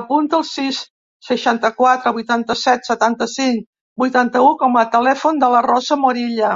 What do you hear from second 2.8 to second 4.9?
setanta-cinc, vuitanta-u com a